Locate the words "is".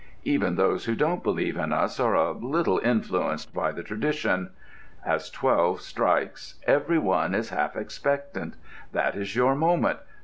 7.35-7.51, 9.15-9.35